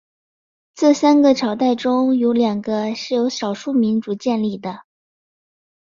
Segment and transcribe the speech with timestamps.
[0.73, 4.81] 这三个朝代中有两个是由少数民族建立的。